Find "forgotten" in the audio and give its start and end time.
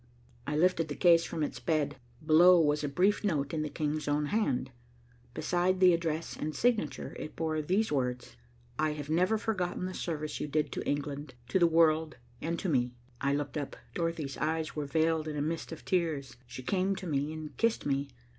9.37-9.85